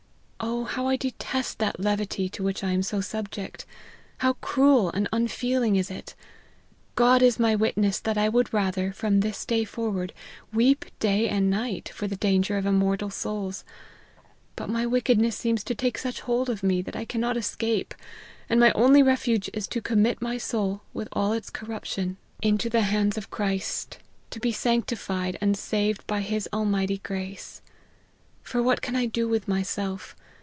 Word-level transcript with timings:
Oh! 0.43 0.63
how 0.63 0.87
I 0.87 0.95
detest 0.95 1.59
that 1.59 1.79
levity 1.79 2.27
to 2.29 2.41
which 2.41 2.63
I 2.63 2.71
am 2.71 2.81
so 2.81 2.99
subject! 2.99 3.65
How 4.19 4.33
cruel 4.41 4.89
and 4.91 5.07
unfeeling 5.13 5.75
is 5.75 5.91
it! 5.91 6.15
God 6.95 7.21
is 7.21 7.39
my 7.39 7.53
witness 7.55 7.99
that 7.99 8.17
I 8.17 8.27
would 8.27 8.51
rather, 8.51 8.91
from 8.91 9.19
this 9.19 9.45
day 9.45 9.65
forward, 9.65 10.13
weep 10.51 10.85
day 10.97 11.29
and 11.29 11.51
night, 11.51 11.89
for 11.89 12.07
the 12.07 12.15
danger 12.15 12.57
of 12.57 12.65
immortal 12.65 13.11
souls. 13.11 13.63
But 14.55 14.67
my 14.69 14.83
wickedness 14.87 15.37
seems 15.37 15.63
to 15.65 15.75
take 15.75 15.99
such 15.99 16.21
hold 16.21 16.49
of 16.49 16.63
me, 16.63 16.81
that 16.83 16.95
I 16.95 17.05
cannot 17.05 17.37
escape; 17.37 17.93
and 18.49 18.59
my 18.59 18.71
only 18.71 19.03
refuge 19.03 19.49
is 19.53 19.67
to 19.67 19.81
commit 19.81 20.23
my 20.23 20.39
soul, 20.39 20.81
with 20.91 21.07
all 21.11 21.33
its 21.33 21.51
corruption, 21.51 22.17
into 22.41 22.67
the 22.67 22.81
hands 22.81 23.15
of 23.15 23.25
LIFE 23.25 23.31
OF 23.33 23.37
HENRY 23.37 23.47
MARTYN. 23.49 23.59
99 23.59 23.59
Christ, 23.59 23.97
to 24.31 24.39
be 24.39 24.51
sanctified 24.51 25.37
and 25.39 25.55
saved 25.55 26.07
by 26.07 26.21
His 26.21 26.49
almighty 26.51 26.97
grace. 26.97 27.61
For 28.41 28.63
what 28.63 28.81
can 28.81 28.95
I 28.95 29.05
do 29.05 29.27
with 29.27 29.47
myself 29.47 30.15